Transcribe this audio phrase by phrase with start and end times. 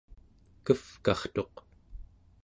[0.65, 1.53] kevkartuq